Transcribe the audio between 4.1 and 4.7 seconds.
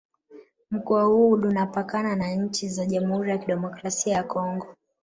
Kongo